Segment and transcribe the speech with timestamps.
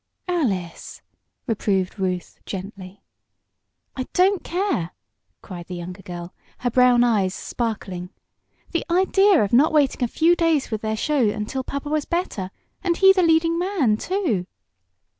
[0.27, 1.03] "Alice!"
[1.45, 3.03] reproved Ruth, gently.
[3.95, 4.93] "I don't care!"
[5.43, 8.09] cried the younger girl, her brown eyes sparkling.
[8.71, 12.49] "The idea of not waiting a few days with their show until papa was better;
[12.83, 14.47] and he the leading man, too."